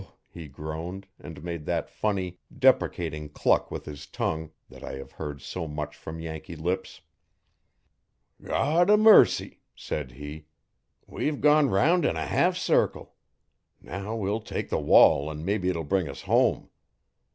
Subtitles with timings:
[0.31, 5.43] he groaned, and made that funny, deprecating cluck with his tongue, that I have heard
[5.43, 7.01] so much from Yankee lips.
[8.43, 10.47] 'God o' mercy!' said he,
[11.05, 13.13] 'we've gone 'round in a half circle.
[13.79, 16.71] Now we'll take the wall an' mebbe it'll bring us home.'